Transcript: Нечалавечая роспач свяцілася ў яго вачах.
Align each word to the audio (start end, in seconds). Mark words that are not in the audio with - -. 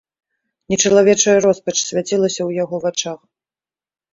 Нечалавечая 0.73 1.35
роспач 1.45 1.75
свяцілася 1.89 2.37
ў 2.45 2.51
яго 2.63 2.75
вачах. 2.87 3.19